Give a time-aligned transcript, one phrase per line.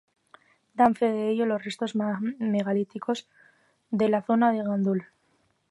[0.77, 1.91] Dan fe de ello los restos
[2.53, 3.27] megalíticos
[3.91, 5.05] de la zona de Gandul.